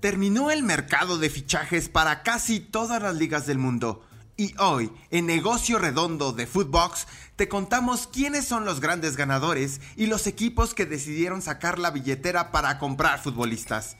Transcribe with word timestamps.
Terminó 0.00 0.52
el 0.52 0.62
mercado 0.62 1.18
de 1.18 1.28
fichajes 1.28 1.88
para 1.88 2.22
casi 2.22 2.60
todas 2.60 3.02
las 3.02 3.16
ligas 3.16 3.46
del 3.46 3.58
mundo. 3.58 4.04
Y 4.36 4.54
hoy, 4.58 4.92
en 5.10 5.26
Negocio 5.26 5.80
Redondo 5.80 6.32
de 6.32 6.46
Footbox, 6.46 7.08
te 7.34 7.48
contamos 7.48 8.06
quiénes 8.06 8.46
son 8.46 8.64
los 8.64 8.78
grandes 8.78 9.16
ganadores 9.16 9.80
y 9.96 10.06
los 10.06 10.28
equipos 10.28 10.72
que 10.74 10.86
decidieron 10.86 11.42
sacar 11.42 11.80
la 11.80 11.90
billetera 11.90 12.52
para 12.52 12.78
comprar 12.78 13.20
futbolistas. 13.20 13.96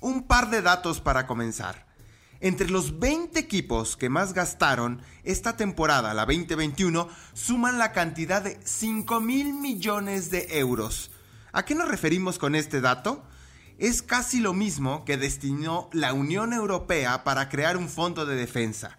Un 0.00 0.22
par 0.22 0.48
de 0.48 0.62
datos 0.62 1.02
para 1.02 1.26
comenzar. 1.26 1.86
Entre 2.40 2.70
los 2.70 2.98
20 2.98 3.38
equipos 3.38 3.98
que 3.98 4.08
más 4.08 4.32
gastaron 4.32 5.02
esta 5.22 5.58
temporada, 5.58 6.14
la 6.14 6.24
2021, 6.24 7.10
suman 7.34 7.76
la 7.76 7.92
cantidad 7.92 8.40
de 8.40 8.58
5 8.64 9.20
mil 9.20 9.52
millones 9.52 10.30
de 10.30 10.58
euros. 10.58 11.10
¿A 11.52 11.66
qué 11.66 11.74
nos 11.74 11.88
referimos 11.88 12.38
con 12.38 12.54
este 12.54 12.80
dato? 12.80 13.22
Es 13.78 14.02
casi 14.02 14.40
lo 14.40 14.52
mismo 14.52 15.04
que 15.04 15.16
destinó 15.16 15.88
la 15.92 16.12
Unión 16.12 16.52
Europea 16.52 17.24
para 17.24 17.48
crear 17.48 17.76
un 17.76 17.88
fondo 17.88 18.26
de 18.26 18.36
defensa. 18.36 18.96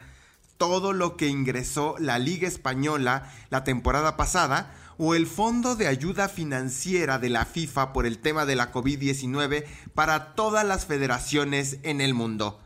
Todo 0.58 0.94
lo 0.94 1.18
que 1.18 1.28
ingresó 1.28 1.96
la 2.00 2.20
Liga 2.20 2.48
Española 2.48 3.32
la 3.50 3.64
temporada 3.64 4.18
pasada 4.18 4.74
o 4.98 5.16
el 5.16 5.28
Fondo 5.28 5.76
de 5.76 5.88
Ayuda 5.88 6.30
Financiera 6.30 7.20
de 7.20 7.30
la 7.30 7.46
FIFA 7.46 7.94
por 7.94 8.06
el 8.06 8.20
tema 8.20 8.46
de 8.46 8.56
la 8.56 8.72
COVID-19 8.72 9.66
para 9.94 10.34
todas 10.36 10.66
las 10.66 10.86
federaciones 10.86 11.80
en 11.84 12.02
el 12.02 12.14
mundo. 12.14 12.60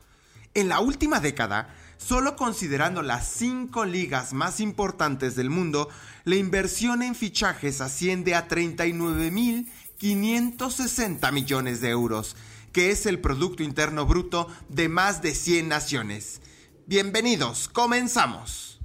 En 0.54 0.70
la 0.70 0.80
última 0.80 1.20
década, 1.20 1.70
solo 1.98 2.36
considerando 2.36 3.02
las 3.02 3.28
cinco 3.28 3.86
ligas 3.86 4.34
más 4.34 4.60
importantes 4.60 5.36
del 5.36 5.50
mundo, 5.50 5.90
la 6.26 6.36
inversión 6.36 7.02
en 7.02 7.16
fichajes 7.16 7.80
asciende 7.80 8.36
a 8.36 8.48
39 8.48 9.32
mil 9.32 9.72
560 9.98 11.32
millones 11.32 11.82
de 11.82 11.90
euros, 11.90 12.36
que 12.72 12.92
es 12.92 13.06
el 13.06 13.20
Producto 13.20 13.64
Interno 13.64 14.06
Bruto 14.06 14.48
de 14.70 14.90
más 14.90 15.22
de 15.22 15.34
100 15.34 15.68
naciones. 15.68 16.42
Bienvenidos, 16.86 17.68
comenzamos. 17.68 18.80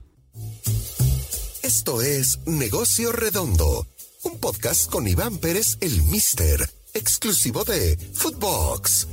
Esto 1.63 2.03
es 2.03 2.41
Negocio 2.47 3.13
Redondo, 3.13 3.87
un 4.25 4.39
podcast 4.39 4.91
con 4.91 5.07
Iván 5.07 5.39
Pérez 5.39 5.79
el 5.81 6.03
Mister, 6.03 6.69
exclusivo 6.95 7.65
de 7.65 7.97
Footbox. 8.15 9.07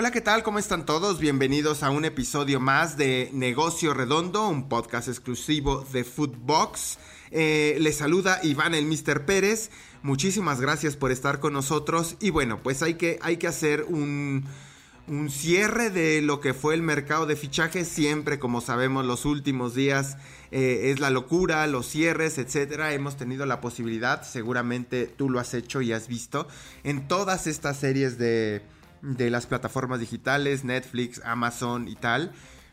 Hola, 0.00 0.12
¿qué 0.12 0.20
tal? 0.20 0.44
¿Cómo 0.44 0.60
están 0.60 0.86
todos? 0.86 1.18
Bienvenidos 1.18 1.82
a 1.82 1.90
un 1.90 2.04
episodio 2.04 2.60
más 2.60 2.96
de 2.96 3.30
Negocio 3.32 3.94
Redondo, 3.94 4.48
un 4.48 4.68
podcast 4.68 5.08
exclusivo 5.08 5.84
de 5.92 6.04
Footbox. 6.04 6.98
Eh, 7.32 7.76
les 7.80 7.96
saluda 7.96 8.38
Iván 8.44 8.76
el 8.76 8.84
Mister 8.84 9.26
Pérez. 9.26 9.72
Muchísimas 10.02 10.60
gracias 10.60 10.96
por 10.96 11.10
estar 11.10 11.40
con 11.40 11.52
nosotros. 11.52 12.14
Y 12.20 12.30
bueno, 12.30 12.62
pues 12.62 12.80
hay 12.84 12.94
que, 12.94 13.18
hay 13.22 13.38
que 13.38 13.48
hacer 13.48 13.86
un, 13.88 14.44
un 15.08 15.30
cierre 15.30 15.90
de 15.90 16.22
lo 16.22 16.38
que 16.38 16.54
fue 16.54 16.74
el 16.74 16.82
mercado 16.82 17.26
de 17.26 17.34
fichajes. 17.34 17.88
Siempre, 17.88 18.38
como 18.38 18.60
sabemos, 18.60 19.04
los 19.04 19.24
últimos 19.24 19.74
días 19.74 20.16
eh, 20.52 20.92
es 20.92 21.00
la 21.00 21.10
locura, 21.10 21.66
los 21.66 21.88
cierres, 21.88 22.38
etcétera. 22.38 22.94
Hemos 22.94 23.16
tenido 23.16 23.46
la 23.46 23.60
posibilidad, 23.60 24.22
seguramente 24.22 25.08
tú 25.08 25.28
lo 25.28 25.40
has 25.40 25.54
hecho 25.54 25.80
y 25.80 25.92
has 25.92 26.06
visto, 26.06 26.46
en 26.84 27.08
todas 27.08 27.48
estas 27.48 27.80
series 27.80 28.16
de, 28.16 28.62
de 29.02 29.30
las 29.30 29.46
plataformas 29.46 30.00
digitales, 30.00 30.64
Netflix, 30.64 31.20
Amazon 31.24 31.88
y 31.88 31.94
tal. 31.94 32.32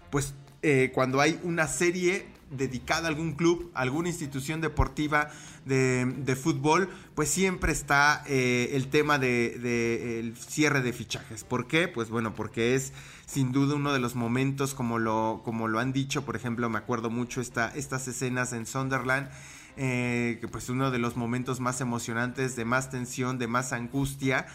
Pues 0.09 0.33
eh, 0.61 0.91
cuando 0.93 1.21
hay 1.21 1.39
una 1.43 1.67
serie 1.67 2.27
dedicada 2.51 3.05
a 3.05 3.09
algún 3.09 3.33
club, 3.33 3.71
alguna 3.73 4.09
institución 4.09 4.61
deportiva 4.61 5.29
de, 5.65 6.37
fútbol, 6.41 6.89
pues 7.15 7.29
siempre 7.29 7.71
está 7.71 8.23
eh, 8.27 8.69
el 8.73 8.87
tema 8.87 9.17
del 9.17 9.61
de, 9.61 10.33
cierre 10.47 10.81
de 10.81 10.93
fichajes. 10.93 11.43
¿Por 11.43 11.67
qué? 11.67 11.87
Pues 11.87 12.09
bueno, 12.09 12.33
porque 12.33 12.75
es 12.75 12.93
sin 13.25 13.51
duda 13.51 13.75
uno 13.75 13.93
de 13.93 13.99
los 13.99 14.15
momentos, 14.15 14.73
como 14.73 14.99
lo, 14.99 15.41
como 15.43 15.67
lo 15.67 15.79
han 15.79 15.91
dicho, 15.91 16.23
por 16.23 16.35
ejemplo, 16.35 16.69
me 16.69 16.77
acuerdo 16.77 17.09
mucho 17.09 17.41
esta, 17.41 17.69
estas 17.75 18.07
escenas 18.07 18.53
en 18.53 18.65
Sunderland. 18.65 19.29
Eh, 19.77 20.37
que 20.39 20.47
pues 20.47 20.69
uno 20.69 20.89
de 20.89 20.99
los 20.99 21.17
momentos 21.17 21.59
más 21.59 21.81
emocionantes, 21.81 22.55
de 22.55 22.63
más 22.63 22.89
tensión, 22.89 23.37
de 23.39 23.47
más 23.47 23.73
angustia 23.73 24.45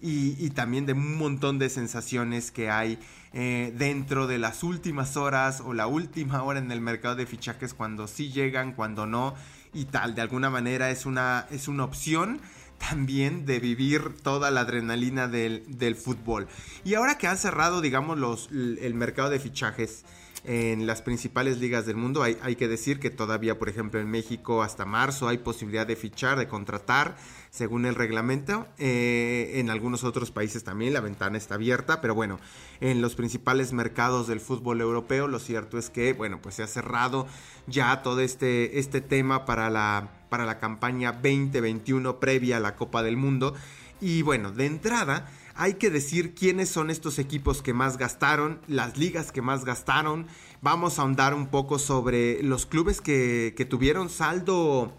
y, 0.00 0.50
también 0.50 0.86
de 0.86 0.92
un 0.92 1.16
montón 1.16 1.58
de 1.58 1.68
sensaciones 1.68 2.50
que 2.50 2.70
hay 2.70 2.98
eh, 3.32 3.72
dentro 3.76 4.26
de 4.26 4.38
las 4.38 4.62
últimas 4.62 5.16
horas 5.16 5.60
o 5.60 5.74
la 5.74 5.86
última 5.86 6.42
hora 6.44 6.58
en 6.58 6.70
el 6.70 6.80
mercado 6.80 7.16
de 7.16 7.26
fichajes 7.26 7.74
cuando 7.74 8.06
sí 8.06 8.30
llegan, 8.30 8.72
cuando 8.72 9.06
no 9.06 9.34
y 9.74 9.86
tal. 9.86 10.14
De 10.14 10.22
alguna 10.22 10.50
manera 10.50 10.90
es 10.90 11.06
una, 11.06 11.46
es 11.50 11.68
una 11.68 11.84
opción 11.84 12.40
también 12.78 13.44
de 13.44 13.58
vivir 13.58 14.14
toda 14.22 14.50
la 14.50 14.60
adrenalina 14.60 15.26
del, 15.26 15.64
del 15.66 15.96
fútbol. 15.96 16.46
Y 16.84 16.94
ahora 16.94 17.18
que 17.18 17.26
han 17.26 17.36
cerrado, 17.36 17.80
digamos, 17.80 18.18
los, 18.18 18.48
el 18.52 18.94
mercado 18.94 19.30
de 19.30 19.40
fichajes, 19.40 20.04
en 20.44 20.86
las 20.86 21.02
principales 21.02 21.58
ligas 21.58 21.86
del 21.86 21.96
mundo. 21.96 22.22
Hay, 22.22 22.56
que 22.56 22.68
decir 22.68 23.00
que 23.00 23.10
todavía, 23.10 23.58
por 23.58 23.68
ejemplo, 23.68 24.00
en 24.00 24.10
México 24.10 24.62
hasta 24.62 24.84
marzo 24.84 25.28
hay 25.28 25.38
posibilidad 25.38 25.86
de 25.86 25.96
fichar, 25.96 26.38
de 26.38 26.48
contratar, 26.48 27.16
según 27.50 27.86
el 27.86 27.94
reglamento. 27.94 28.66
Eh, 28.78 29.52
en 29.54 29.70
algunos 29.70 30.04
otros 30.04 30.30
países 30.30 30.64
también 30.64 30.92
la 30.92 31.00
ventana 31.00 31.38
está 31.38 31.56
abierta, 31.56 32.00
pero 32.00 32.14
bueno, 32.14 32.38
en 32.80 33.00
los 33.00 33.14
principales 33.14 33.72
mercados 33.72 34.26
del 34.26 34.40
fútbol 34.40 34.80
europeo, 34.80 35.26
lo 35.26 35.38
cierto 35.38 35.78
es 35.78 35.90
que, 35.90 36.12
bueno, 36.12 36.40
pues 36.40 36.56
se 36.56 36.62
ha 36.62 36.68
cerrado 36.68 37.26
ya 37.66 38.02
todo 38.02 38.20
este, 38.20 38.78
este 38.78 39.00
tema 39.00 39.44
para 39.44 39.70
la, 39.70 40.08
para 40.28 40.44
la 40.46 40.58
campaña 40.58 41.12
2021 41.12 42.20
previa 42.20 42.58
a 42.58 42.60
la 42.60 42.76
Copa 42.76 43.02
del 43.02 43.16
Mundo. 43.16 43.54
Y 44.00 44.22
bueno, 44.22 44.52
de 44.52 44.66
entrada 44.66 45.28
hay 45.58 45.74
que 45.74 45.90
decir 45.90 46.36
quiénes 46.36 46.68
son 46.68 46.88
estos 46.88 47.18
equipos 47.18 47.62
que 47.62 47.74
más 47.74 47.98
gastaron, 47.98 48.60
las 48.68 48.96
ligas 48.96 49.32
que 49.32 49.42
más 49.42 49.64
gastaron. 49.64 50.28
Vamos 50.62 50.98
a 50.98 51.02
ahondar 51.02 51.34
un 51.34 51.48
poco 51.48 51.80
sobre 51.80 52.40
los 52.44 52.64
clubes 52.64 53.00
que, 53.00 53.66
tuvieron 53.68 54.08
saldo 54.08 54.92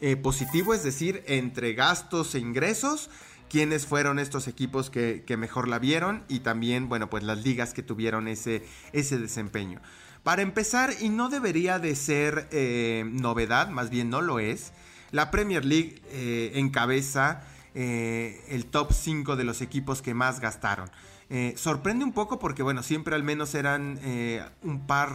eh, 0.00 0.16
positivo, 0.16 0.72
es 0.72 0.82
decir, 0.82 1.22
entre 1.26 1.74
gastos 1.74 2.34
e 2.34 2.38
ingresos. 2.38 3.10
Quiénes 3.50 3.86
fueron 3.86 4.18
estos 4.18 4.48
equipos 4.48 4.88
que, 4.88 5.36
mejor 5.38 5.68
la 5.68 5.78
vieron 5.78 6.24
y 6.28 6.40
también, 6.40 6.88
bueno, 6.88 7.10
pues 7.10 7.22
las 7.22 7.44
ligas 7.44 7.74
que 7.74 7.82
tuvieron 7.82 8.26
ese, 8.26 8.64
ese 8.94 9.18
desempeño. 9.18 9.82
Para 10.22 10.40
empezar, 10.40 10.94
y 10.98 11.10
no 11.10 11.28
debería 11.28 11.78
de 11.78 11.94
ser 11.94 12.48
eh, 12.52 13.04
novedad, 13.06 13.68
más 13.68 13.90
bien 13.90 14.08
no 14.08 14.22
lo 14.22 14.38
es, 14.38 14.72
la 15.10 15.30
Premier 15.30 15.64
League 15.64 16.00
eh, 16.10 16.52
encabeza 16.54 17.42
eh, 17.78 18.42
el 18.48 18.64
top 18.64 18.90
5 18.90 19.36
de 19.36 19.44
los 19.44 19.60
equipos 19.60 20.00
que 20.00 20.14
más 20.14 20.40
gastaron. 20.40 20.90
Eh, 21.28 21.52
sorprende 21.58 22.06
un 22.06 22.12
poco 22.14 22.38
porque, 22.38 22.62
bueno, 22.62 22.82
siempre 22.82 23.14
al 23.14 23.22
menos 23.22 23.54
eran 23.54 23.98
eh, 24.02 24.42
un 24.62 24.86
par 24.86 25.10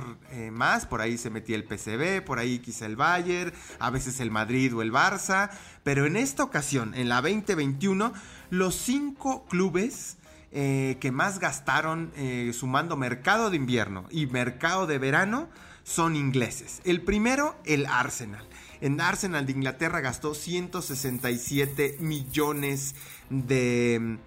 más. 0.51 0.85
Por 0.85 1.01
ahí 1.01 1.17
se 1.17 1.31
metía 1.31 1.55
el 1.55 1.63
PCB, 1.63 2.23
por 2.23 2.37
ahí 2.37 2.59
quizá 2.59 2.85
el 2.85 2.95
Bayern, 2.95 3.51
a 3.79 3.89
veces 3.89 4.19
el 4.19 4.29
Madrid 4.29 4.75
o 4.75 4.83
el 4.83 4.93
Barça. 4.93 5.49
Pero 5.83 6.05
en 6.05 6.15
esta 6.15 6.43
ocasión, 6.43 6.93
en 6.93 7.09
la 7.09 7.23
2021, 7.23 8.13
los 8.51 8.75
5 8.75 9.45
clubes 9.49 10.17
que 10.51 11.11
más 11.13 11.39
gastaron 11.39 12.11
sumando 12.51 12.95
mercado 12.95 13.49
de 13.49 13.55
invierno 13.55 14.05
y 14.11 14.27
mercado 14.27 14.85
de 14.85 14.99
verano 14.99 15.47
son 15.83 16.15
ingleses. 16.15 16.81
El 16.83 17.01
primero, 17.01 17.55
el 17.65 17.85
Arsenal. 17.85 18.45
En 18.81 18.99
Arsenal 18.99 19.45
de 19.45 19.51
Inglaterra 19.51 20.01
gastó 20.01 20.33
167 20.33 21.97
millones 21.99 22.95
de, 23.29 24.17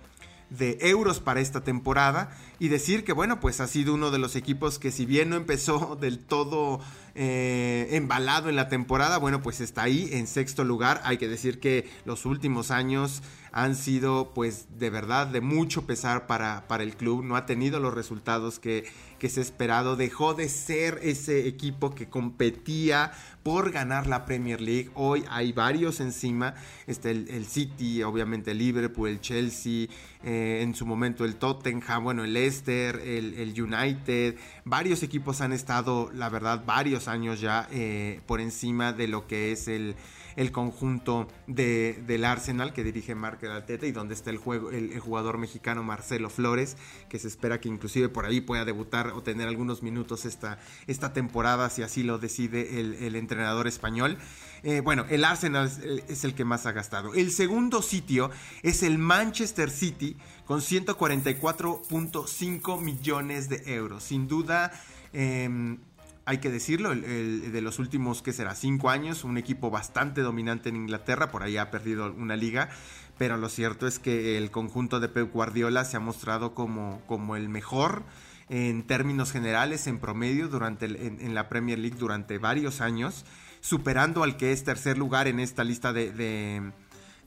de 0.51 0.79
euros 0.81 1.21
para 1.21 1.41
esta 1.41 1.63
temporada 1.63 2.31
y 2.59 2.69
decir 2.69 3.05
que 3.05 3.13
bueno 3.13 3.41
pues 3.41 3.61
ha 3.61 3.67
sido 3.67 3.95
uno 3.95 4.11
de 4.11 4.19
los 4.19 4.37
equipos 4.37 4.79
que 4.79 4.93
si 4.93 5.07
bien 5.07 5.31
no 5.31 5.37
empezó 5.37 5.97
del 6.01 6.19
todo 6.21 6.81
eh, 7.15 7.89
embalado 7.93 8.49
en 8.49 8.57
la 8.57 8.69
temporada 8.69 9.19
bueno 9.19 9.43
pues 9.43 9.61
está 9.61 9.83
ahí 9.83 10.09
en 10.13 10.27
sexto 10.27 10.65
lugar 10.65 11.01
hay 11.05 11.19
que 11.19 11.29
decir 11.29 11.59
que 11.61 11.91
los 12.05 12.27
últimos 12.27 12.71
años 12.71 13.23
han 13.57 13.77
sido 13.77 14.33
pues 14.35 14.67
de 14.81 14.91
verdad 14.91 15.29
de 15.29 15.41
mucho 15.41 15.87
pesar 15.87 16.27
para, 16.27 16.67
para 16.67 16.83
el 16.83 16.97
club. 16.97 17.25
No 17.25 17.37
ha 17.37 17.47
tenido 17.47 17.79
los 17.79 17.95
resultados 17.95 18.59
que 18.59 18.85
que 19.25 19.31
se 19.31 19.41
esperado, 19.41 19.97
dejó 19.97 20.35
de 20.35 20.51
ser 20.51 21.01
ese 21.03 21.49
equipo 21.49 21.95
que 21.95 22.11
competía 22.11 23.13
por 23.43 23.71
ganar 23.71 24.07
la 24.07 24.27
Premier 24.27 24.61
League. 24.61 24.91
Hoy 24.93 25.25
hay 25.31 25.51
varios 25.53 26.01
encima, 26.01 26.55
este, 26.87 27.11
el, 27.11 27.47
City, 27.47 28.03
obviamente 28.03 28.51
el 28.51 28.59
Liverpool, 28.59 29.09
el 29.09 29.23
Chelsea, 29.23 29.89
eh, 30.23 30.61
en 30.61 30.75
su 30.75 30.85
momento 30.85 31.25
el 31.25 31.37
Tottenham, 31.37 32.05
bueno, 32.05 32.23
el 32.23 32.35
Leicester, 32.35 32.97
el, 32.97 33.55
United, 33.57 34.37
varios 34.67 35.03
equipos 35.03 35.41
han 35.41 35.55
estado, 35.55 36.11
la 36.13 36.29
verdad, 36.29 36.63
varios 36.67 37.09
años 37.09 37.41
ya 37.41 37.67
eh, 37.73 38.21
por 38.27 38.43
encima 38.43 38.93
de 38.93 39.09
lo 39.09 39.27
que 39.27 39.53
es 39.53 39.69
el, 39.69 39.97
el 40.37 40.53
conjunto 40.53 41.29
de, 41.47 42.03
del 42.07 42.25
Arsenal 42.25 42.73
que 42.73 42.85
dirige 42.85 43.15
Marc 43.15 43.45
Alteta 43.45 43.87
y 43.87 43.93
donde 43.93 44.15
está 44.15 44.31
el, 44.31 44.39
juego, 44.39 44.71
el, 44.71 44.99
jugador 44.99 45.37
mexicano 45.39 45.83
Marcelo 45.83 46.31
Flores, 46.31 46.77
que 47.09 47.19
se 47.19 47.29
espera 47.29 47.61
que 47.61 47.69
inclusive 47.69 48.09
por 48.09 48.25
ahí 48.27 48.41
pueda 48.41 48.65
debutar 48.65 49.09
o 49.09 49.23
tener 49.23 49.47
algunos 49.49 49.83
minutos 49.83 50.25
esta, 50.25 50.59
esta 50.87 51.13
temporada, 51.13 51.69
si 51.71 51.83
así 51.83 52.03
lo 52.03 52.19
decide 52.19 52.81
el, 52.81 53.15
entrenador 53.17 53.69
español. 53.69 54.19
Eh, 54.63 54.81
bueno, 54.81 55.05
el 55.11 55.25
Arsenal 55.25 55.71
es 56.09 56.25
el, 56.25 56.35
que 56.35 56.45
más 56.45 56.67
ha 56.67 56.73
gastado. 56.73 57.15
El 57.15 57.31
segundo 57.31 57.81
sitio 57.83 58.31
es 58.63 58.83
el 58.83 58.99
Manchester 58.99 59.71
City 59.71 60.17
con 60.47 60.61
144.5 60.61 62.81
millones 62.81 63.49
de 63.49 63.63
euros. 63.75 64.03
Sin 64.05 64.27
duda, 64.27 64.73
em, 65.13 65.79
hay 66.27 66.39
que 66.39 66.51
decirlo, 66.51 66.93
el, 66.93 67.53
de 67.53 67.61
los 67.61 67.79
últimos, 67.79 68.23
que 68.23 68.33
será? 68.33 68.55
Cinco 68.55 68.91
años, 68.91 69.25
un 69.25 69.37
equipo 69.37 69.71
bastante 69.71 70.23
dominante 70.23 70.71
en 70.71 70.77
Inglaterra, 70.77 71.31
por 71.31 71.43
ahí 71.43 71.57
ha 71.57 71.71
perdido 71.71 72.13
una 72.13 72.37
liga, 72.37 72.71
pero 73.19 73.37
lo 73.37 73.49
cierto 73.49 73.87
es 73.87 73.99
que 73.99 74.39
el 74.39 74.51
conjunto 74.51 75.01
de 75.01 75.09
Pep 75.09 75.31
Guardiola 75.33 75.85
se 75.85 75.97
ha 75.97 76.01
mostrado 76.01 76.55
como, 76.55 77.03
como 77.07 77.37
el 77.37 77.49
mejor 77.49 78.05
en 78.49 78.87
términos 78.87 79.33
generales, 79.33 79.87
en 79.87 79.99
promedio, 79.99 80.49
durante 80.49 80.87
en, 80.87 81.35
la 81.35 81.49
Premier 81.49 81.79
League 81.79 81.97
durante 81.99 82.39
varios 82.39 82.81
años, 82.81 83.25
superando 83.61 84.23
al 84.23 84.37
que 84.37 84.53
es 84.53 84.65
tercer 84.65 84.99
lugar 84.99 85.29
en 85.29 85.41
esta 85.41 85.65
lista 85.65 85.93
de, 85.93 86.11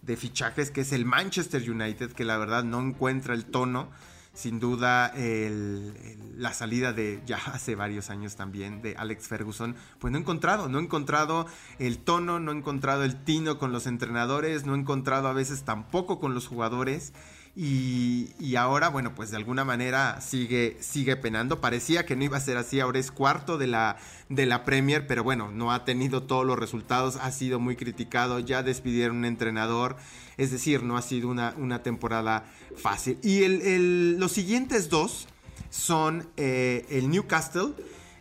de 0.01 0.17
fichajes, 0.17 0.71
que 0.71 0.81
es 0.81 0.91
el 0.91 1.05
Manchester 1.05 1.69
United, 1.69 2.13
que 2.13 2.25
la 2.25 2.37
verdad 2.37 2.63
no 2.63 2.79
encuentra 2.81 3.33
el 3.33 3.45
tono 3.45 3.89
sin 4.37 4.59
duda 4.59 5.11
la 5.15 6.53
salida 6.53 6.93
de 6.93 7.21
ya 7.25 7.37
hace 7.53 7.75
varios 7.75 8.11
años 8.11 8.35
también 8.35 8.81
de 8.83 8.95
Alex 8.95 9.27
Ferguson, 9.27 9.75
pues 9.99 10.11
no 10.11 10.19
he 10.19 10.21
encontrado, 10.21 10.69
no 10.69 10.79
he 10.79 10.83
encontrado 10.83 11.47
el 11.79 11.97
tono, 11.97 12.39
no 12.39 12.51
he 12.51 12.55
encontrado 12.55 13.03
el 13.03 13.23
tino 13.23 13.57
con 13.57 13.71
los 13.71 13.87
entrenadores, 13.87 14.65
no 14.65 14.75
he 14.75 14.77
encontrado 14.77 15.27
a 15.27 15.33
veces 15.33 15.63
tampoco 15.63 16.19
con 16.19 16.35
los 16.35 16.47
jugadores 16.47 17.13
y, 17.59 18.55
ahora, 18.55 18.89
bueno, 18.89 19.15
pues 19.15 19.31
de 19.31 19.37
alguna 19.37 19.65
manera 19.65 20.21
sigue, 20.21 20.77
sigue 20.79 21.15
penando. 21.15 21.59
Parecía 21.59 22.05
que 22.05 22.15
no 22.15 22.23
iba 22.23 22.37
a 22.37 22.39
ser 22.39 22.55
así, 22.55 22.79
ahora 22.79 22.99
es 22.99 23.09
cuarto 23.09 23.57
de 23.57 23.65
la, 23.65 23.97
de 24.29 24.45
la 24.45 24.63
Premier, 24.63 25.07
pero 25.07 25.23
bueno, 25.23 25.49
no 25.51 25.71
ha 25.71 25.83
tenido 25.83 26.21
todos 26.21 26.45
los 26.45 26.59
resultados, 26.59 27.15
ha 27.15 27.31
sido 27.31 27.59
muy 27.59 27.75
criticado, 27.75 28.37
ya 28.37 28.61
despidieron 28.61 29.17
un 29.17 29.25
entrenador, 29.25 29.97
es 30.37 30.51
decir, 30.51 30.83
no 30.83 30.97
ha 30.97 31.01
sido 31.01 31.29
una, 31.29 31.55
una 31.57 31.81
temporada 31.81 32.45
fácil. 32.75 33.17
Y 33.23 33.41
el, 33.41 34.19
los 34.19 34.33
siguientes 34.33 34.89
dos 34.89 35.27
son 35.71 36.29
eh, 36.37 36.85
el 36.91 37.09
Newcastle 37.09 37.73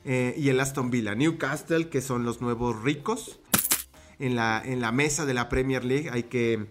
eh, 0.07 0.35
y 0.39 0.49
el 0.49 0.59
Aston 0.61 0.91
Villa. 0.91 1.15
Newcastle, 1.15 1.91
que 1.91 2.01
son 2.01 2.25
los 2.25 2.41
nuevos 2.41 2.83
ricos. 2.83 3.39
En 4.19 4.35
la, 4.35 4.63
en 4.65 4.81
la 4.81 4.93
mesa 4.93 5.27
de 5.27 5.35
la 5.35 5.51
Premier 5.51 5.85
League 5.85 6.09
hay 6.11 6.23
que 6.23 6.69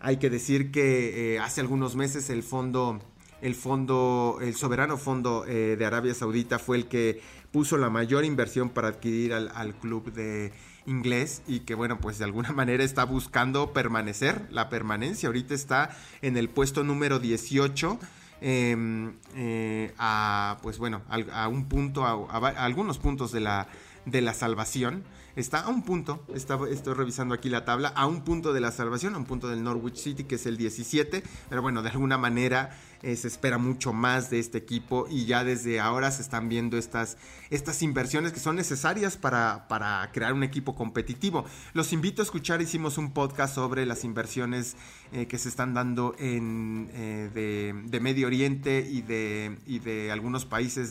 hay 0.00 0.18
que 0.18 0.30
decir 0.30 0.70
que 0.70 1.34
eh, 1.34 1.38
hace 1.38 1.60
algunos 1.60 1.96
meses 1.96 2.30
el 2.30 2.42
fondo, 2.42 3.00
el 3.40 3.54
fondo, 3.54 4.38
el 4.40 4.54
soberano 4.54 4.96
fondo 4.96 5.44
eh, 5.46 5.76
de 5.76 5.84
Arabia 5.84 6.14
Saudita 6.14 6.58
fue 6.58 6.76
el 6.76 6.86
que 6.86 7.20
puso 7.50 7.76
la 7.78 7.90
mayor 7.90 8.24
inversión 8.24 8.68
para 8.70 8.88
adquirir 8.88 9.32
al, 9.32 9.74
club 9.76 10.12
de 10.12 10.52
inglés 10.86 11.42
y 11.46 11.60
que 11.60 11.74
bueno 11.74 11.98
pues 11.98 12.18
de 12.18 12.24
alguna 12.24 12.52
manera 12.54 12.84
está 12.84 13.04
buscando 13.04 13.72
permanecer 13.72 14.46
la 14.50 14.68
permanencia. 14.68 15.28
Ahorita 15.28 15.54
está 15.54 15.90
en 16.22 16.36
el 16.36 16.48
puesto 16.48 16.84
número 16.84 17.18
18 17.18 17.98
em, 18.40 19.14
eh, 19.34 19.92
a 19.98 20.58
pues 20.62 20.78
bueno 20.78 21.02
a, 21.08 21.48
un 21.48 21.64
punto 21.64 22.04
a, 22.04 22.36
algunos 22.64 22.98
puntos 22.98 23.32
de 23.32 23.40
la 23.40 23.66
de 24.10 24.20
la 24.20 24.34
salvación 24.34 25.04
está 25.36 25.60
a 25.60 25.68
un 25.68 25.82
punto, 25.82 26.24
estoy 26.34 26.94
revisando 26.94 27.32
aquí 27.32 27.48
la 27.48 27.64
tabla, 27.64 27.88
a 27.88 28.06
un 28.06 28.22
punto 28.22 28.52
de 28.52 28.60
la 28.60 28.72
salvación, 28.72 29.14
a 29.14 29.18
un 29.18 29.24
punto 29.24 29.48
del 29.48 29.62
Norwich 29.62 29.96
City, 29.96 30.24
que 30.24 30.34
es 30.34 30.46
el 30.46 30.56
17, 30.56 31.22
pero 31.48 31.62
bueno, 31.62 31.82
de 31.82 31.90
alguna 31.90 32.18
manera 32.18 32.76
eh, 33.02 33.14
se 33.14 33.28
espera 33.28 33.56
mucho 33.56 33.92
más 33.92 34.30
de 34.30 34.40
este 34.40 34.58
equipo 34.58 35.06
y 35.08 35.26
ya 35.26 35.44
desde 35.44 35.78
ahora 35.78 36.10
se 36.10 36.22
están 36.22 36.48
viendo 36.48 36.76
estas, 36.76 37.16
estas 37.50 37.82
inversiones 37.82 38.32
que 38.32 38.40
son 38.40 38.56
necesarias 38.56 39.16
para, 39.16 39.68
para 39.68 40.10
crear 40.12 40.32
un 40.32 40.42
equipo 40.42 40.74
competitivo. 40.74 41.44
Los 41.72 41.92
invito 41.92 42.20
a 42.20 42.24
escuchar, 42.24 42.60
hicimos 42.60 42.98
un 42.98 43.12
podcast 43.12 43.54
sobre 43.54 43.86
las 43.86 44.02
inversiones 44.02 44.76
eh, 45.12 45.26
que 45.26 45.38
se 45.38 45.48
están 45.48 45.72
dando 45.72 46.16
en, 46.18 46.90
eh, 46.92 47.30
de, 47.32 47.74
de, 47.84 48.00
Medio 48.00 48.26
Oriente 48.26 48.86
y 48.90 49.02
de, 49.02 49.56
y 49.66 49.78
de 49.78 50.10
algunos 50.10 50.44
países 50.46 50.90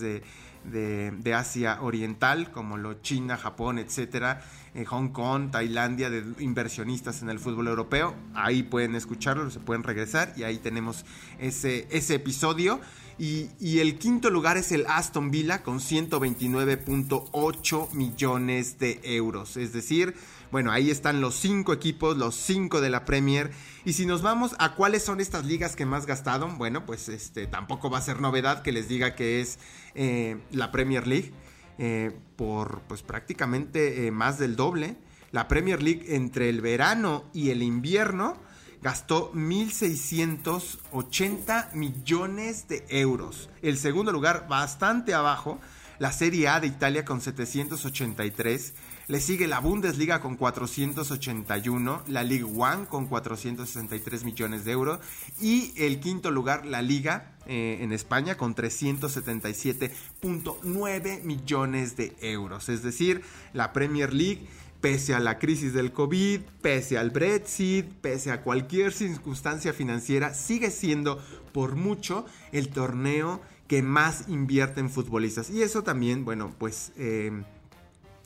de 0.63 1.33
Asia 1.33 1.80
Oriental, 1.81 2.51
como 2.51 2.77
lo 2.77 2.95
China, 3.01 3.38
Japón, 3.38 3.80
etcétera, 3.80 4.42
eh, 4.77 4.86
Hong 4.86 5.09
Kong, 5.09 5.50
Tailandia, 5.50 6.09
de 6.09 6.24
inversionistas 6.39 7.24
en 7.24 7.30
el 7.30 7.39
fútbol 7.39 7.68
europeo. 7.68 8.13
Ahí 8.36 8.62
pueden 8.62 8.94
escucharlo, 8.94 9.50
se 9.50 9.59
pueden 9.59 9.81
regresar 9.81 10.33
y 10.38 10.44
ahí 10.44 10.57
tenemos 10.57 11.04
ese, 11.39 11.88
ese 11.89 12.15
episodio. 12.15 12.80
Y, 13.19 13.79
el 13.79 13.97
quinto 13.97 14.29
lugar 14.29 14.57
es 14.57 14.71
el 14.71 14.85
Aston 14.87 15.31
Villa 15.31 15.63
con 15.63 15.79
129.8 15.79 17.91
millones 17.93 18.77
de 18.77 18.99
euros. 19.03 19.57
Es 19.57 19.73
decir, 19.73 20.13
bueno, 20.51 20.71
ahí 20.71 20.91
están 20.91 21.19
los 21.19 21.33
cinco 21.33 21.73
equipos, 21.73 22.15
los 22.15 22.35
cinco 22.35 22.79
de 22.79 22.91
la 22.91 23.05
Premier. 23.05 23.49
Y 23.85 23.93
si 23.93 24.05
nos 24.05 24.21
vamos 24.21 24.55
a 24.59 24.75
cuáles 24.75 25.03
son 25.03 25.19
estas 25.19 25.45
ligas 25.45 25.75
que 25.75 25.87
más 25.87 26.05
gastaron, 26.05 26.59
bueno, 26.59 26.85
pues 26.85 27.09
este 27.09 27.47
tampoco 27.47 27.89
va 27.89 27.97
a 27.97 28.01
ser 28.01 28.21
novedad 28.21 28.61
que 28.61 28.71
les 28.71 28.87
diga 28.87 29.15
que 29.15 29.41
es 29.41 29.57
eh, 29.95 30.37
la 30.51 30.71
Premier 30.71 31.07
League 31.07 31.31
eh, 31.79 32.15
por 32.35 32.81
pues 32.81 33.01
prácticamente 33.01 34.05
eh, 34.05 34.11
más 34.11 34.37
del 34.37 34.55
doble. 34.55 34.95
La 35.31 35.47
Premier 35.47 35.81
League 35.81 36.15
entre 36.15 36.49
el 36.49 36.61
verano 36.61 37.25
y 37.33 37.49
el 37.49 37.63
invierno 37.63 38.37
gastó 38.81 39.31
1.680 39.33 41.74
millones 41.74 42.68
de 42.68 42.83
euros. 42.89 43.51
El 43.62 43.77
segundo 43.77 44.12
lugar, 44.12 44.47
bastante 44.47 45.13
abajo, 45.13 45.59
la 46.00 46.12
Serie 46.12 46.47
A 46.47 46.59
de 46.59 46.65
Italia 46.68 47.06
con 47.06 47.21
783 47.21 48.74
le 49.07 49.19
sigue 49.21 49.47
la 49.47 49.59
Bundesliga 49.59 50.19
con 50.19 50.35
481, 50.35 52.03
la 52.07 52.24
Ligue 52.24 52.44
1 52.44 52.89
con 52.89 53.06
463 53.07 54.25
millones 54.25 54.65
de 54.65 54.74
euros 54.74 55.00
y 55.39 55.71
el 55.77 56.01
quinto 56.01 56.30
lugar, 56.30 56.65
la 56.65 56.81
Liga 56.81 57.31
eh, 57.45 57.77
en 57.81 57.94
España 57.94 58.35
con 58.35 58.53
377.9 58.53 61.23
millones 61.23 61.95
de 61.95 62.13
euros. 62.19 62.68
Es 62.68 62.83
decir, 62.83 63.21
la 63.53 63.71
Premier 63.71 64.13
League 64.13 64.45
pese 64.81 65.13
a 65.13 65.19
la 65.19 65.39
crisis 65.39 65.74
del 65.74 65.91
COVID, 65.91 66.41
pese 66.62 66.97
al 66.97 67.12
Brexit, 67.12 67.85
pese 68.01 68.31
a 68.31 68.41
cualquier 68.41 68.94
circunstancia 68.94 69.74
financiera, 69.74 70.33
sigue 70.33 70.71
siendo 70.71 71.21
por 71.51 71.75
mucho 71.75 72.25
el 72.51 72.69
torneo 72.69 73.41
que 73.68 73.81
más 73.81 74.25
invierte 74.27 74.79
en 74.79 74.89
futbolistas. 74.89 75.50
Y 75.50 75.62
eso 75.62 75.83
también, 75.83 76.25
bueno, 76.25 76.53
pues... 76.57 76.91
Eh, 76.97 77.31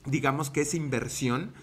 digamos 0.06 0.50
que 0.50 0.62
esa 0.62 0.78
inversión 0.78 1.54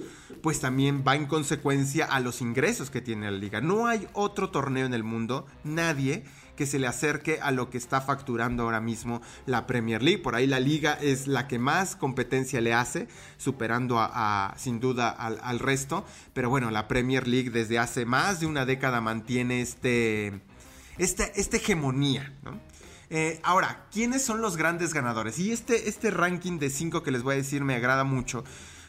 pues 0.43 0.61
también 0.61 1.03
va 1.07 1.17
en 1.17 1.27
consecuencia 1.27 2.05
a 2.05 2.21
los 2.21 2.41
ingresos 2.41 2.91
que 2.91 3.01
tiene 3.01 3.31
la 3.31 3.37
liga. 3.37 3.61
No 3.61 3.87
hay 3.87 4.07
otro 4.13 4.51
torneo 4.51 4.87
en 4.87 4.95
el 4.95 5.03
mundo, 5.03 5.47
nadie 5.65 6.25
que 6.59 6.67
se 6.67 6.81
le 6.81 6.89
acerque 6.89 7.39
a 7.41 7.53
lo 7.53 7.71
que 7.71 7.79
está 7.79 8.01
facturando 8.01 8.65
ahora 8.65 8.81
mismo 8.81 9.23
la 9.47 9.69
Premier 9.69 10.03
League. 10.03 10.19
Por 10.19 10.35
ahí 10.35 10.49
la 10.49 10.59
liga 10.59 10.99
es 11.01 11.29
la 11.29 11.47
que 11.47 11.61
más 11.61 11.95
competencia 11.95 12.61
le 12.61 12.75
hace, 12.75 13.07
superando 13.37 14.01
a, 14.01 14.55
sin 14.59 14.81
duda 14.81 15.09
al, 15.09 15.59
resto. 15.61 16.05
Pero 16.35 16.51
bueno, 16.51 16.73
la 16.73 16.89
Premier 16.89 17.29
League 17.29 17.51
desde 17.51 17.79
hace 17.79 18.07
más 18.07 18.41
de 18.41 18.47
una 18.47 18.67
década 18.67 19.01
mantiene 19.01 19.61
este, 19.61 20.41
esta 20.99 21.57
hegemonía. 21.57 22.35
Eh, 23.11 23.39
ahora, 23.45 23.87
¿quiénes 23.93 24.25
son 24.25 24.41
los 24.41 24.57
grandes 24.57 24.93
ganadores? 24.93 25.39
Y 25.39 25.53
este, 25.53 25.89
este 25.89 26.11
ranking 26.11 26.59
de 26.59 26.71
5 26.71 27.05
que 27.05 27.13
les 27.13 27.23
voy 27.23 27.35
a 27.35 27.37
decir 27.37 27.63
me 27.63 27.77
agrada 27.77 28.03
mucho. 28.03 28.43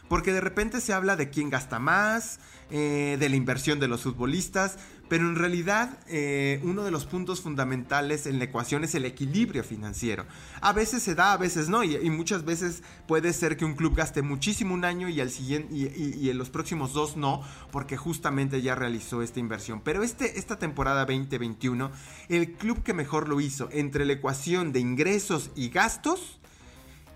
Porque 0.07 0.33
de 0.33 0.41
repente 0.41 0.81
se 0.81 0.91
habla 0.91 1.15
de 1.15 1.29
quién 1.29 1.51
gasta 1.51 1.77
más, 1.77 2.39
eh, 2.71 3.17
de 3.19 3.29
la 3.29 3.35
inversión 3.35 3.79
de 3.79 3.87
los 3.87 4.01
futbolistas, 4.01 4.77
pero 5.09 5.27
en 5.27 5.35
realidad 5.35 5.97
eh, 6.07 6.61
uno 6.63 6.83
de 6.83 6.91
los 6.91 7.05
puntos 7.05 7.41
fundamentales 7.41 8.27
en 8.27 8.37
la 8.37 8.45
ecuación 8.45 8.83
es 8.83 8.93
el 8.93 9.05
equilibrio 9.05 9.63
financiero. 9.63 10.27
A 10.61 10.71
veces 10.71 11.01
se 11.01 11.15
da, 11.15 11.33
a 11.33 11.37
veces 11.37 11.67
no, 11.67 11.83
y, 11.83 11.97
muchas 12.11 12.45
veces 12.45 12.83
puede 13.07 13.33
ser 13.33 13.57
que 13.57 13.65
un 13.65 13.73
club 13.73 13.95
gaste 13.95 14.21
muchísimo 14.21 14.75
un 14.75 14.85
año 14.85 15.09
y, 15.09 15.19
al 15.19 15.31
siguiente, 15.31 15.73
y, 15.73 16.29
en 16.29 16.37
los 16.37 16.51
próximos 16.51 16.93
dos 16.93 17.17
no, 17.17 17.41
porque 17.71 17.97
justamente 17.97 18.61
ya 18.61 18.75
realizó 18.75 19.23
esta 19.23 19.39
inversión. 19.39 19.81
Pero 19.83 20.03
este, 20.03 20.37
esta 20.37 20.59
temporada 20.59 21.05
2021, 21.05 21.89
el 22.29 22.51
club 22.53 22.83
que 22.83 22.93
mejor 22.93 23.27
lo 23.27 23.41
hizo 23.41 23.67
entre 23.71 24.05
la 24.05 24.13
ecuación 24.13 24.71
de 24.71 24.79
ingresos 24.79 25.49
y 25.55 25.69
gastos 25.69 26.39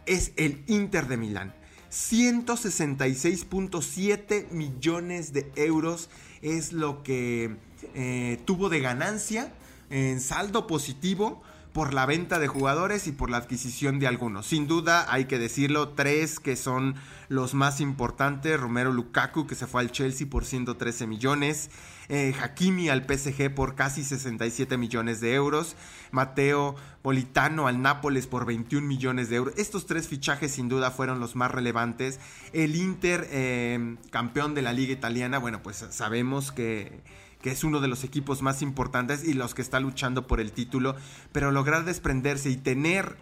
es 0.08 0.32
el 0.36 0.64
Inter 0.68 1.08
de 1.08 1.18
Milán. 1.18 1.54
166.7 1.92 4.50
millones 4.50 5.32
de 5.32 5.52
euros 5.56 6.10
es 6.42 6.74
lo 6.74 7.04
que 7.04 7.56
eh, 7.94 8.40
tuvo 8.46 8.70
de 8.70 8.80
ganancia 8.80 9.54
en 9.90 10.20
saldo 10.20 10.68
positivo 10.68 11.42
por 11.74 11.94
la 11.94 12.06
venta 12.06 12.38
de 12.38 12.48
jugadores 12.48 13.08
y 13.08 13.12
por 13.12 13.32
la 13.32 13.38
adquisición 13.38 14.00
de 14.00 14.06
algunos. 14.08 14.46
Sin 14.46 14.68
duda, 14.68 15.12
hay 15.12 15.26
que 15.26 15.40
decirlo, 15.40 15.90
tres 15.90 16.40
que 16.40 16.56
son 16.56 16.96
los 17.30 17.56
más 17.56 17.82
importantes. 17.82 18.60
Romero 18.60 18.94
Lukaku, 18.94 19.48
que 19.48 19.56
se 19.56 19.66
fue 19.66 19.82
al 19.82 19.92
Chelsea 19.92 20.28
por 20.30 20.46
113 20.46 21.08
millones. 21.08 21.72
Eh, 22.10 22.36
Hakimi 22.40 22.90
al 22.90 23.06
PSG 23.06 23.54
por 23.56 23.74
casi 23.76 24.04
67 24.04 24.78
millones 24.78 25.20
de 25.20 25.34
euros. 25.34 25.76
Mateo 26.12 26.76
Politano 27.02 27.68
al 27.68 27.82
Nápoles 27.82 28.28
por 28.28 28.46
21 28.46 28.88
millones 28.88 29.30
de 29.30 29.38
euros. 29.38 29.56
Estos 29.58 29.88
tres 29.88 30.08
fichajes 30.08 30.52
sin 30.52 30.70
duda 30.70 30.92
fueron 30.92 31.20
los 31.20 31.36
más 31.36 31.50
relevantes. 31.50 32.20
El 32.54 32.76
Inter, 32.76 33.28
eh, 33.32 33.96
campeón 34.12 34.54
de 34.54 34.62
la 34.62 34.74
liga 34.74 34.94
italiana, 34.94 35.40
bueno, 35.40 35.64
pues 35.64 35.84
sabemos 35.90 36.52
que 36.52 37.02
que 37.44 37.52
es 37.52 37.64
uno 37.64 37.82
de 37.82 37.90
los 37.90 38.04
equipos 38.06 38.42
más 38.42 38.62
importantes 38.64 39.24
y 39.26 39.34
los 39.34 39.54
que 39.54 39.62
está 39.62 39.82
luchando 39.82 40.26
por 40.26 40.40
el 40.40 40.54
título, 40.54 40.96
pero 41.34 41.52
lograr 41.52 41.84
desprenderse 41.84 42.50
y 42.50 42.56
tener 42.56 43.18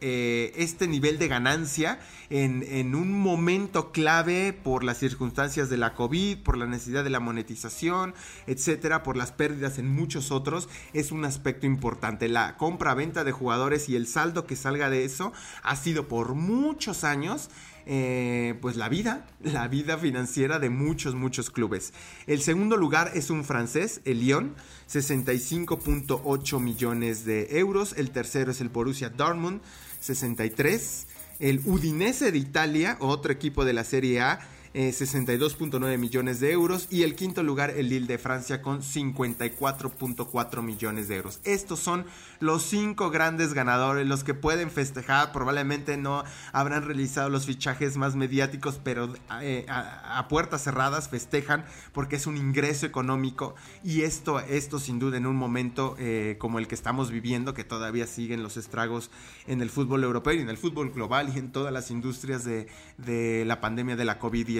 eh, 0.00 0.52
este 0.56 0.86
nivel 0.86 1.18
de 1.18 1.26
ganancia 1.26 1.98
en, 2.30 2.62
en, 2.62 2.94
un 2.94 3.12
momento 3.12 3.90
clave 3.90 4.52
por 4.52 4.84
las 4.84 4.98
circunstancias 4.98 5.70
de 5.70 5.76
la 5.76 5.94
COVID, 5.94 6.38
por 6.38 6.56
la 6.56 6.66
necesidad 6.66 7.02
de 7.02 7.10
la 7.10 7.18
monetización, 7.18 8.14
etcétera, 8.46 9.02
por 9.02 9.16
las 9.16 9.32
pérdidas 9.32 9.78
en 9.78 9.92
muchos 9.92 10.30
otros, 10.30 10.68
es 10.92 11.10
un 11.10 11.24
aspecto 11.24 11.66
importante. 11.66 12.28
La 12.28 12.56
compra-venta 12.56 13.24
de 13.24 13.32
jugadores 13.32 13.88
y 13.88 13.96
el 13.96 14.06
saldo 14.06 14.46
que 14.46 14.54
salga 14.54 14.88
de 14.88 15.04
eso 15.04 15.32
ha 15.64 15.74
sido 15.74 16.06
por 16.06 16.34
muchos 16.34 17.02
años 17.02 17.50
eh, 17.90 18.54
pues 18.60 18.76
la 18.76 18.90
vida, 18.90 19.26
la 19.42 19.66
vida 19.66 19.96
financiera 19.96 20.58
de 20.58 20.68
muchos, 20.68 21.14
muchos 21.14 21.50
clubes. 21.50 21.94
El 22.26 22.42
segundo 22.42 22.76
lugar 22.76 23.12
es 23.14 23.30
un 23.30 23.44
francés, 23.44 24.02
el 24.04 24.20
Lyon, 24.20 24.54
65.8 24.90 26.60
millones 26.60 27.24
de 27.24 27.58
euros. 27.58 27.94
El 27.96 28.10
tercero 28.10 28.50
es 28.50 28.60
el 28.60 28.68
Borussia 28.68 29.08
Dortmund, 29.08 29.62
63. 30.00 31.06
El 31.40 31.62
Udinese 31.64 32.30
de 32.30 32.38
Italia, 32.38 32.98
otro 33.00 33.32
equipo 33.32 33.64
de 33.64 33.72
la 33.72 33.84
Serie 33.84 34.20
A, 34.20 34.40
62.9 34.74 35.92
eh, 35.92 35.98
millones 35.98 36.40
de 36.40 36.52
euros. 36.52 36.86
Y 36.90 37.02
el 37.02 37.14
quinto 37.14 37.42
lugar 37.42 37.70
el 37.70 37.88
Lille 37.88 38.06
de 38.06 38.18
Francia 38.18 38.62
con 38.62 38.82
54.4 38.82 40.62
millones 40.62 41.08
de 41.08 41.16
euros. 41.16 41.40
Estos 41.44 41.80
son 41.80 42.04
los 42.40 42.62
cinco 42.62 43.10
grandes 43.10 43.54
ganadores, 43.54 44.06
los 44.06 44.24
que 44.24 44.34
pueden 44.34 44.70
festejar, 44.70 45.32
probablemente 45.32 45.96
no 45.96 46.24
habrán 46.52 46.84
realizado 46.84 47.30
los 47.30 47.46
fichajes 47.46 47.96
más 47.96 48.14
mediáticos, 48.14 48.80
pero 48.82 49.12
eh, 49.40 49.66
a, 49.68 50.26
puertas 50.28 50.62
cerradas 50.62 51.08
festejan 51.08 51.64
porque 51.92 52.16
es 52.16 52.26
un 52.26 52.36
ingreso 52.36 52.86
económico. 52.86 53.54
Y 53.82 54.02
esto, 54.02 54.40
esto 54.40 54.78
sin 54.78 54.98
duda 54.98 55.16
en 55.16 55.26
un 55.26 55.36
momento 55.36 55.96
eh, 55.98 56.36
como 56.38 56.58
el 56.58 56.68
que 56.68 56.74
estamos 56.74 57.10
viviendo, 57.10 57.54
que 57.54 57.64
todavía 57.64 58.06
siguen 58.06 58.42
los 58.42 58.56
estragos 58.56 59.10
en 59.46 59.62
el 59.62 59.70
fútbol 59.70 60.04
europeo 60.04 60.34
y 60.34 60.40
en 60.40 60.48
el 60.48 60.58
fútbol 60.58 60.90
global 60.90 61.32
y 61.34 61.38
en 61.38 61.50
todas 61.50 61.72
las 61.72 61.90
industrias 61.90 62.44
de, 62.44 62.68
de 62.98 63.44
la 63.46 63.60
pandemia 63.60 63.96
de 63.96 64.04
la 64.04 64.20
COVID-19 64.20 64.57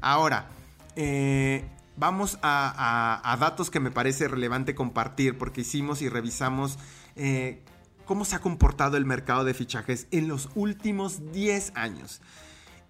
Ahora, 0.00 0.48
eh, 0.96 1.64
vamos 1.96 2.38
a, 2.42 3.36
datos 3.38 3.70
que 3.70 3.80
me 3.80 3.90
parece 3.90 4.28
relevante 4.28 4.74
compartir 4.74 5.38
porque 5.38 5.62
hicimos 5.62 6.02
y 6.02 6.08
revisamos 6.08 6.78
eh, 7.16 7.62
cómo 8.04 8.24
se 8.24 8.36
ha 8.36 8.40
comportado 8.40 8.96
el 8.96 9.04
mercado 9.04 9.44
de 9.44 9.54
fichajes 9.54 10.06
en 10.10 10.28
los 10.28 10.50
últimos 10.54 11.32
10 11.32 11.72
años. 11.74 12.20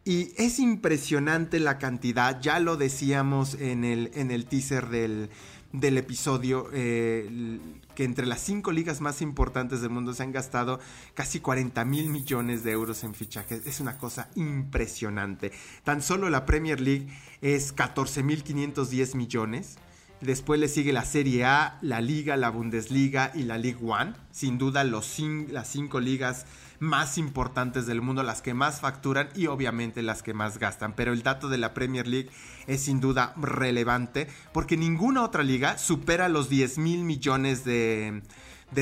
Y 0.05 0.33
es 0.37 0.59
impresionante 0.59 1.61
la 1.61 1.79
cantidad, 1.79 2.41
ya 2.41 2.59
lo 2.59 2.77
decíamos 2.77 3.55
en 3.55 3.85
el, 3.85 4.11
en 4.15 4.33
el 4.33 4.47
teaser 4.47 4.89
del, 4.89 5.31
del 5.73 5.99
episodio, 5.99 6.69
eh, 6.73 7.59
que 7.95 8.05
entre 8.05 8.27
las 8.27 8.41
cinco 8.41 8.73
ligas 8.73 9.01
más 9.01 9.23
importantes 9.23 9.81
del 9.81 9.91
mundo 9.91 10.13
se 10.15 10.23
han 10.23 10.33
gastado 10.33 10.81
casi 11.15 11.41
40 11.41 11.85
mil 11.85 12.11
millones 12.11 12.63
de 12.63 12.73
euros 12.73 13.05
en 13.05 13.15
fichajes. 13.15 13.67
Es 13.67 13.81
una 13.81 13.99
cosa 13.99 14.29
impresionante. 14.35 15.53
Tan 15.85 16.03
solo 16.03 16.31
la 16.31 16.47
Premier 16.47 16.81
League 16.81 17.09
es 17.41 17.73
14 17.73 18.23
mil 18.23 18.43
510 18.43 19.15
millones. 19.15 19.79
Después 20.21 20.61
le 20.61 20.69
sigue 20.69 20.93
la 20.93 21.05
Serie 21.05 21.45
A, 21.45 21.79
la 21.83 22.01
Liga, 22.01 22.37
la 22.37 22.51
Bundesliga 22.51 23.33
y 23.35 23.43
la 23.43 23.59
League 23.59 23.81
One. 23.83 24.13
Sin 24.31 24.57
duda 24.57 24.85
los 24.85 25.19
las 25.19 25.69
cinco 25.69 25.99
ligas 25.99 26.47
más 26.83 27.17
importantes 27.17 27.87
del 27.87 28.03
mundo, 28.03 28.25
las 28.25 28.43
que 28.43 28.55
más 28.55 28.81
facturan 28.81 29.29
y 29.37 29.47
obviamente 29.47 30.03
las 30.03 30.23
que 30.23 30.35
más 30.35 30.59
gastan. 30.59 30.95
Pero 30.95 31.13
el 31.13 31.23
dato 31.23 31.49
de 31.49 31.57
la 31.57 31.75
Premier 31.75 32.09
League 32.09 32.29
es 32.67 32.83
sin 32.83 33.01
duda 33.01 33.35
relevante 33.41 34.27
porque 34.53 34.77
ninguna 34.77 35.23
otra 35.23 35.45
liga 35.45 35.79
supera 35.79 36.29
los 36.29 36.49
10 36.49 36.79
mil 36.79 37.05
millones 37.05 37.65
de, 37.65 38.23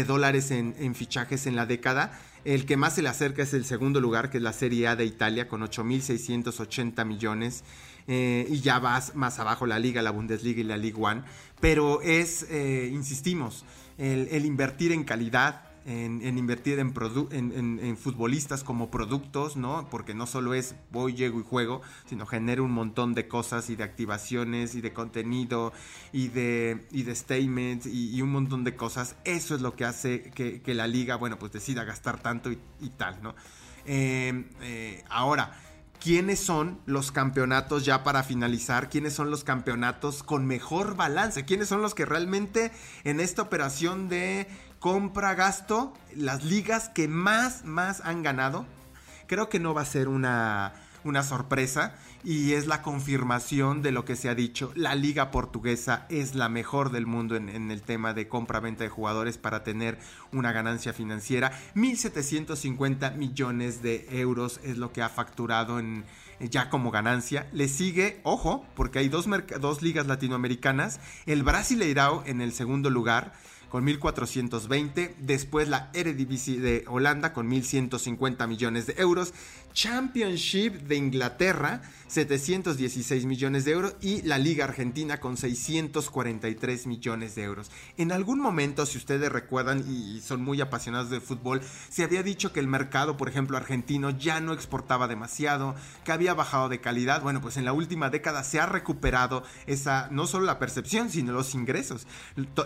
dólares 0.06 0.50
en, 0.50 0.94
fichajes 0.94 1.46
en 1.46 1.56
la 1.56 1.66
década. 1.66 2.18
El 2.46 2.64
que 2.64 2.78
más 2.78 2.94
se 2.94 3.02
le 3.02 3.10
acerca 3.10 3.42
es 3.42 3.52
el 3.52 3.66
segundo 3.66 4.00
lugar, 4.00 4.30
que 4.30 4.38
es 4.38 4.42
la 4.42 4.54
Serie 4.54 4.88
A 4.88 4.96
de 4.96 5.04
Italia, 5.04 5.46
con 5.46 5.60
8.680 5.60 7.04
millones. 7.04 7.64
Eh, 8.08 8.46
y 8.48 8.60
ya 8.60 8.78
vas 8.78 9.14
más 9.14 9.38
abajo 9.38 9.66
la 9.66 9.78
Liga, 9.78 10.00
la 10.00 10.10
Bundesliga 10.10 10.60
y 10.60 10.64
la 10.64 10.78
League 10.78 10.98
One. 10.98 11.22
Pero 11.60 12.00
es, 12.00 12.46
eh, 12.48 12.88
insistimos, 12.90 13.66
el, 13.98 14.46
invertir 14.46 14.92
en 14.92 15.04
calidad, 15.04 15.69
en, 15.86 16.38
invertir 16.38 16.78
en, 16.78 17.96
futbolistas 17.96 18.64
como 18.64 18.90
productos, 18.90 19.56
¿no? 19.56 19.88
Porque 19.90 20.14
no 20.14 20.26
solo 20.26 20.54
es 20.54 20.74
voy, 20.90 21.14
llego 21.14 21.40
y 21.40 21.42
juego, 21.42 21.80
sino 22.06 22.26
genera 22.26 22.62
un 22.62 22.72
montón 22.72 23.14
de 23.14 23.28
cosas 23.28 23.70
y 23.70 23.76
de 23.76 23.84
activaciones 23.84 24.74
y 24.74 24.80
de 24.80 24.92
contenido 24.92 25.72
y 26.12 26.28
de, 26.28 26.86
y 26.90 27.02
de 27.02 27.14
statements 27.14 27.86
y, 27.86 28.20
un 28.22 28.30
montón 28.30 28.64
de 28.64 28.76
cosas. 28.76 29.16
Eso 29.24 29.54
es 29.54 29.60
lo 29.62 29.74
que 29.74 29.84
hace 29.84 30.30
que, 30.30 30.74
la 30.74 30.86
liga, 30.86 31.16
bueno, 31.16 31.38
pues 31.38 31.52
decida 31.52 31.84
gastar 31.84 32.20
tanto 32.20 32.50
y, 32.50 32.90
tal, 32.96 33.22
¿no? 33.22 33.34
Eh, 33.86 34.44
eh, 34.60 35.04
ahora, 35.08 35.58
quiénes 36.00 36.40
son 36.40 36.80
los 36.86 37.12
campeonatos 37.12 37.84
ya 37.84 38.02
para 38.02 38.22
finalizar, 38.22 38.88
quiénes 38.88 39.12
son 39.12 39.30
los 39.30 39.44
campeonatos 39.44 40.22
con 40.22 40.46
mejor 40.46 40.96
balance, 40.96 41.44
quiénes 41.44 41.68
son 41.68 41.82
los 41.82 41.94
que 41.94 42.06
realmente 42.06 42.72
en 43.04 43.20
esta 43.20 43.42
operación 43.42 44.08
de 44.08 44.48
compra-gasto, 44.80 45.92
las 46.16 46.42
ligas 46.42 46.88
que 46.88 47.06
más, 47.06 47.64
más 47.64 48.00
han 48.00 48.22
ganado. 48.22 48.66
Creo 49.28 49.48
que 49.48 49.60
no 49.60 49.74
va 49.74 49.82
a 49.82 49.84
ser 49.84 50.08
una, 50.08 50.72
una 51.04 51.22
sorpresa 51.22 51.94
y 52.24 52.52
es 52.52 52.66
la 52.66 52.82
confirmación 52.82 53.82
de 53.82 53.92
lo 53.92 54.04
que 54.04 54.16
se 54.16 54.28
ha 54.28 54.34
dicho. 54.34 54.72
La 54.74 54.94
liga 54.94 55.30
portuguesa 55.30 56.06
es 56.08 56.34
la 56.34 56.48
mejor 56.48 56.90
del 56.90 57.06
mundo 57.06 57.36
en, 57.36 57.70
el 57.70 57.82
tema 57.82 58.14
de 58.14 58.26
compra-venta 58.26 58.84
de 58.84 58.90
jugadores 58.90 59.38
para 59.38 59.62
tener 59.62 59.98
una 60.32 60.50
ganancia 60.52 60.92
financiera. 60.92 61.52
1.750 61.74 63.14
millones 63.16 63.82
de 63.82 64.06
euros 64.20 64.60
es 64.64 64.78
lo 64.78 64.92
que 64.92 65.02
ha 65.02 65.08
facturado 65.08 65.78
en, 65.78 66.04
ya 66.40 66.70
como 66.70 66.90
ganancia. 66.90 67.48
Le 67.52 67.68
sigue, 67.68 68.20
ojo, 68.22 68.64
porque 68.74 68.98
hay 68.98 69.08
dos, 69.08 69.26
dos 69.60 69.82
ligas 69.82 70.06
latinoamericanas, 70.06 71.00
el 71.26 71.42
Brasileirao 71.42 72.24
en 72.26 72.40
el 72.40 72.52
segundo 72.52 72.90
lugar 72.90 73.32
con 73.70 73.86
1.420, 73.86 75.14
después 75.20 75.68
la 75.68 75.90
Eredivisie 75.94 76.60
de 76.60 76.84
Holanda 76.88 77.32
con 77.32 77.48
1.150 77.48 78.46
millones 78.46 78.86
de 78.86 78.94
euros, 78.98 79.32
Championship 79.72 80.72
de 80.82 80.96
Inglaterra 80.96 81.80
716 82.10 83.24
millones 83.24 83.64
de 83.64 83.70
euros 83.70 83.94
y 84.00 84.22
la 84.22 84.36
Liga 84.36 84.64
Argentina 84.64 85.20
con 85.20 85.36
643 85.36 86.88
millones 86.88 87.36
de 87.36 87.44
euros. 87.44 87.70
En 87.98 88.10
algún 88.10 88.40
momento, 88.40 88.84
si 88.84 88.98
ustedes 88.98 89.30
recuerdan 89.30 89.84
y 89.88 90.20
son 90.20 90.42
muy 90.42 90.60
apasionados 90.60 91.08
de 91.08 91.20
fútbol, 91.20 91.62
se 91.88 92.02
había 92.02 92.24
dicho 92.24 92.52
que 92.52 92.58
el 92.58 92.66
mercado, 92.66 93.16
por 93.16 93.28
ejemplo, 93.28 93.56
argentino 93.56 94.10
ya 94.10 94.40
no 94.40 94.52
exportaba 94.52 95.06
demasiado, 95.06 95.76
que 96.04 96.10
había 96.10 96.34
bajado 96.34 96.68
de 96.68 96.80
calidad. 96.80 97.22
Bueno, 97.22 97.40
pues 97.40 97.56
en 97.56 97.64
la 97.64 97.72
última 97.72 98.10
década 98.10 98.42
se 98.42 98.58
ha 98.58 98.66
recuperado 98.66 99.44
esa, 99.66 100.08
no 100.10 100.26
solo 100.26 100.46
la 100.46 100.58
percepción, 100.58 101.10
sino 101.10 101.32
los 101.32 101.54
ingresos. 101.54 102.08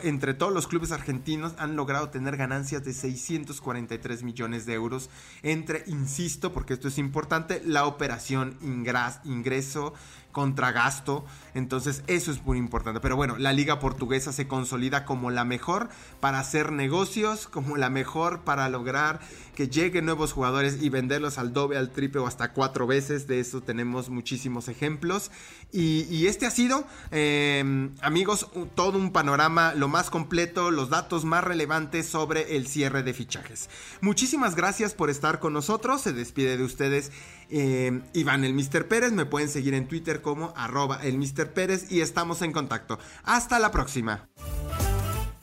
Entre 0.03 0.33
todos 0.33 0.55
los 0.55 0.67
clubes 0.67 0.91
argentinos 0.95 1.55
han 1.59 1.77
logrado 1.77 2.09
tener 2.09 2.37
ganancias 2.37 2.85
de 2.85 2.95
643 2.95 4.23
millones 4.23 4.65
de 4.65 4.75
euros 4.75 5.11
entre, 5.43 5.85
insisto, 5.87 6.53
porque 6.53 6.75
esto 6.75 6.89
es 6.89 6.99
importante, 6.99 7.61
la 7.65 7.87
operación 7.87 8.57
ingreso 8.63 9.93
contra 10.35 10.73
gasto. 10.73 11.25
Entonces 11.55 12.03
eso 12.07 12.31
es 12.31 12.45
muy 12.45 12.59
importante. 12.59 13.01
Pero 13.01 13.17
bueno, 13.17 13.37
la 13.39 13.55
liga 13.55 13.79
portuguesa 13.79 14.33
se 14.33 14.47
consolida 14.47 15.07
como 15.07 15.31
la 15.31 15.45
mejor 15.45 15.89
para 16.21 16.41
hacer 16.41 16.73
negocios, 16.73 17.47
como 17.47 17.79
la 17.79 17.89
mejor 17.89 18.41
para 18.41 18.69
lograr 18.69 19.21
que 19.55 19.69
lleguen 19.69 20.05
nuevos 20.05 20.33
jugadores 20.33 20.83
y 20.83 20.89
venderlos 20.89 21.39
al 21.39 21.53
doble, 21.53 21.79
al 21.79 21.91
triple 21.91 22.21
o 22.21 22.27
hasta 22.27 22.53
cuatro 22.53 22.87
veces. 22.87 23.27
De 23.27 23.41
eso 23.41 23.61
tenemos 23.61 24.11
muchísimos 24.11 24.69
ejemplos. 24.69 25.31
Y, 25.73 26.27
este 26.27 26.47
ha 26.47 26.51
sido, 26.51 26.87
em, 27.11 27.95
amigos, 28.01 28.49
todo 28.75 28.99
un 28.99 29.13
panorama 29.13 29.75
lo 29.75 29.89
más 29.89 30.11
completo, 30.11 30.71
los 30.71 30.89
datos 30.89 31.25
más 31.25 31.43
relevantes 31.43 32.07
sobre 32.07 32.57
el 32.57 32.67
cierre 32.67 33.03
de 33.03 33.13
fichajes. 33.13 33.69
Muchísimas 34.01 34.55
gracias 34.55 34.95
por 34.95 35.11
estar 35.11 35.41
con 35.41 35.53
nosotros. 35.53 36.03
Se 36.03 36.13
despide 36.13 36.57
de 36.57 36.65
ustedes 36.65 37.11
eh, 37.51 38.01
Iván 38.13 38.45
el 38.45 38.55
Mr. 38.55 38.87
Pérez. 38.87 39.13
Me 39.13 39.27
pueden 39.27 39.49
seguir 39.49 39.75
en 39.75 39.89
Twitter 39.89 40.23
como 40.23 40.53
arroba 40.57 41.01
el 41.03 41.19
Mr. 41.19 41.53
Pérez 41.53 41.91
y 41.91 42.01
estamos 42.01 42.43
en 42.43 42.53
contacto. 42.53 42.99
Hasta 43.25 43.59
la 43.59 43.71
próxima. 43.71 44.29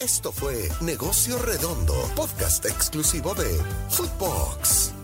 Esto 0.01 0.31
fue 0.31 0.67
Negocio 0.81 1.37
Redondo, 1.37 1.93
podcast 2.15 2.65
exclusivo 2.65 3.35
de 3.35 3.45
Footbox. 3.89 5.00